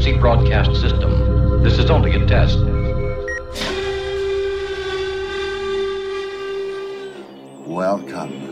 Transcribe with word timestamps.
emergency 0.00 0.18
broadcast 0.18 0.80
system. 0.80 1.62
This 1.62 1.78
is 1.78 1.90
only 1.90 2.14
a 2.14 2.26
test. 2.26 2.58
Welcome. 7.66 8.49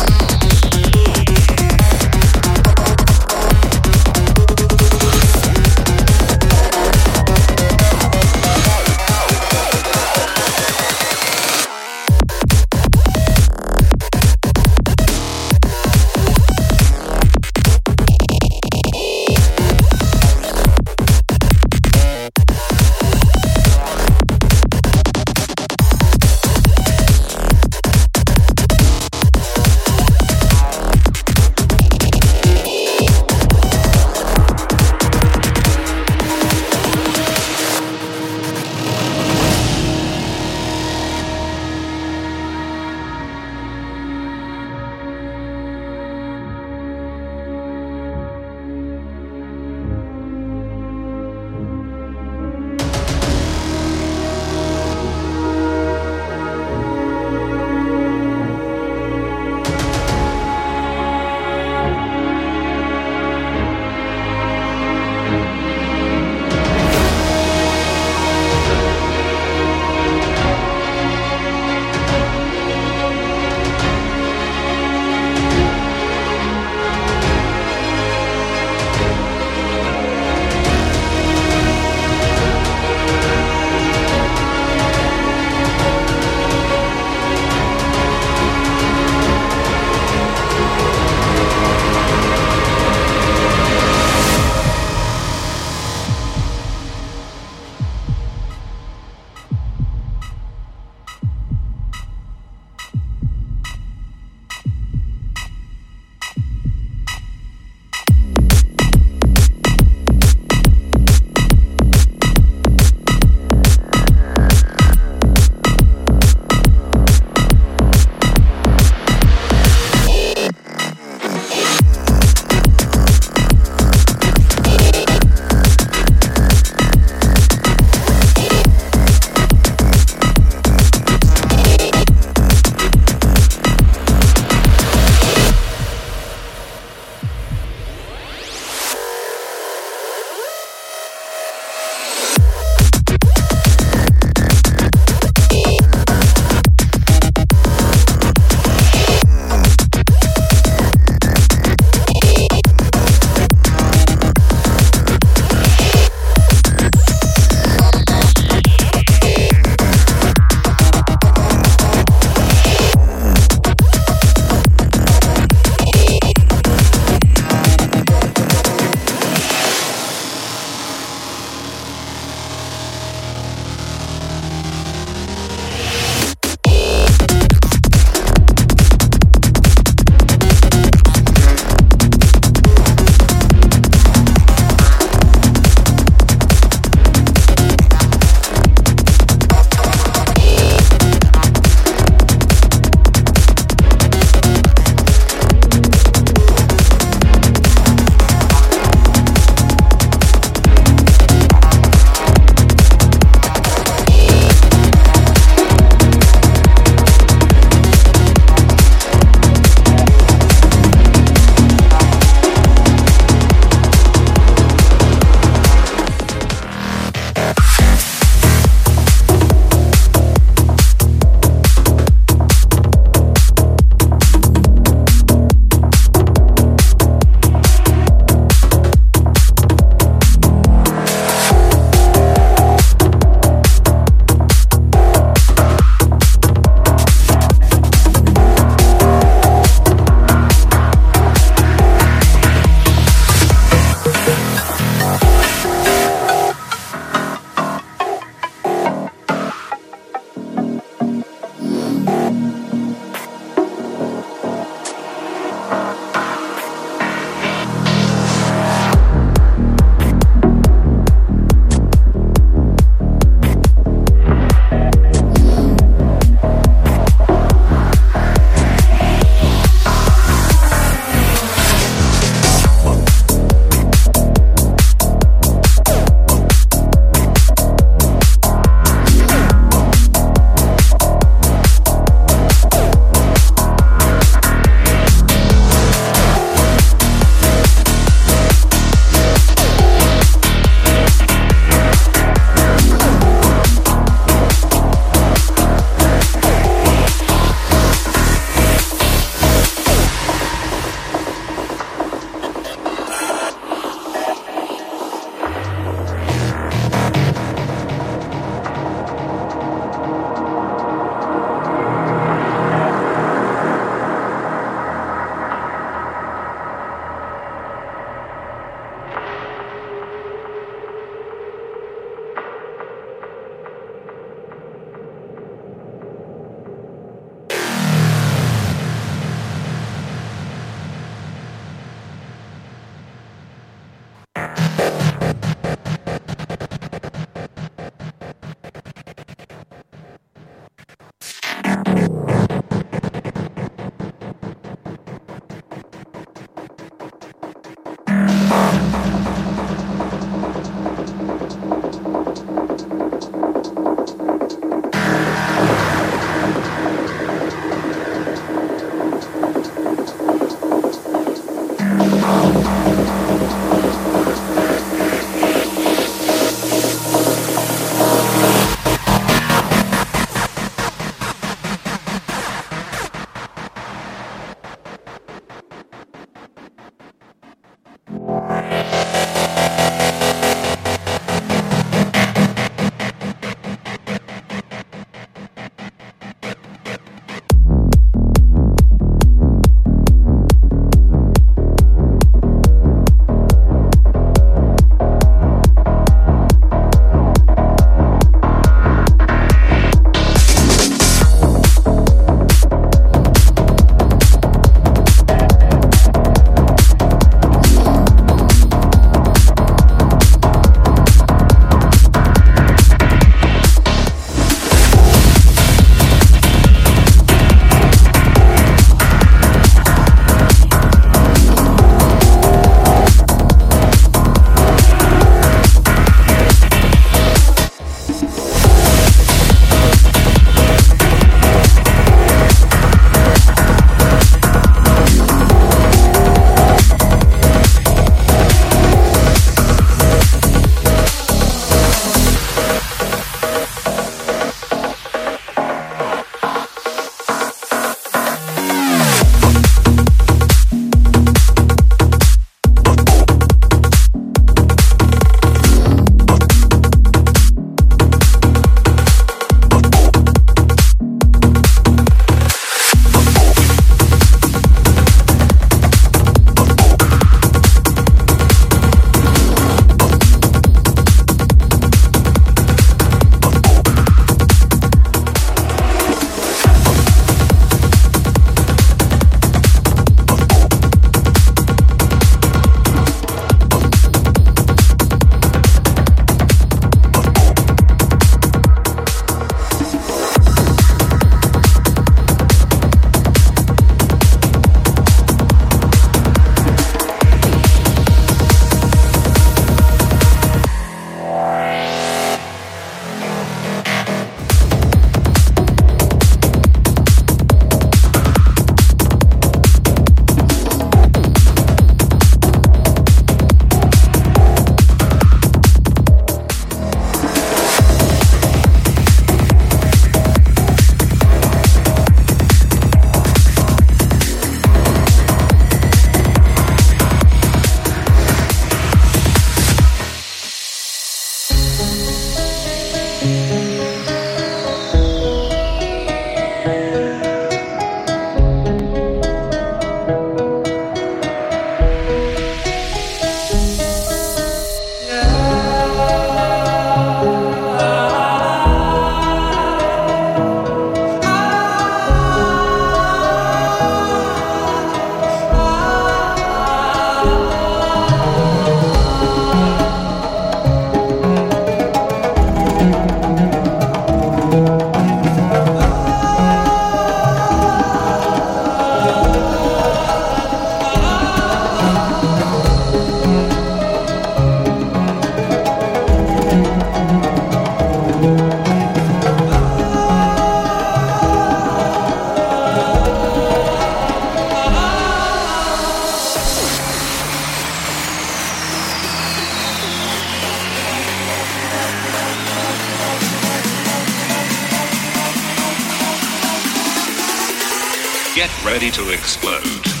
ready 598.65 598.91
to 598.91 599.11
explode. 599.11 600.00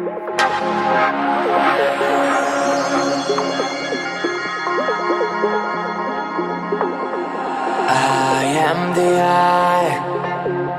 am 8.68 8.94
the 8.94 9.12
eye 9.22 9.96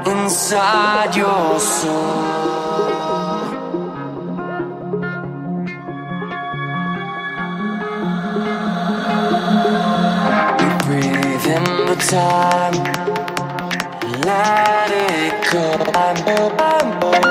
inside 0.06 1.16
your 1.16 1.60
soul. 1.60 2.68
We 10.60 10.68
breathe 10.86 11.48
in 11.58 11.66
the 11.88 11.98
time, 12.08 12.78
let 14.22 14.92
it 14.92 15.34
go. 15.52 15.66
I'm, 15.96 16.18
I'm, 16.62 17.04
I'm. 17.16 17.27